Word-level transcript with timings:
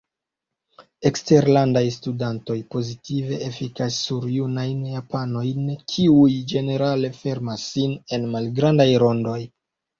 Eksterlandaj 1.09 1.83
studantoj 1.95 2.55
pozitive 2.77 3.37
efikas 3.49 3.99
sur 4.07 4.27
junajn 4.37 4.81
japanojn, 4.95 5.71
kiuj 5.95 6.35
ĝenerale 6.55 7.15
fermas 7.23 7.71
sin 7.77 7.97
en 8.19 8.29
malgrandaj 8.35 8.93
rondoj. 9.09 9.41